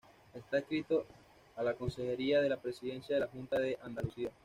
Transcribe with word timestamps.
Está 0.33 0.57
adscrito 0.57 1.05
a 1.57 1.61
la 1.61 1.75
Consejería 1.75 2.41
de 2.41 2.49
la 2.49 2.57
Presidencia 2.59 3.13
de 3.13 3.19
la 3.21 3.27
Junta 3.27 3.59
de 3.59 3.77
Andalucía. 3.83 4.31